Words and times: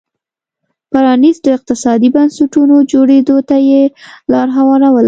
پرانيستو 0.91 1.49
اقتصادي 1.57 2.09
بنسټونو 2.15 2.75
جوړېدو 2.91 3.37
ته 3.49 3.57
یې 3.69 3.81
لار 4.31 4.47
هواروله. 4.57 4.89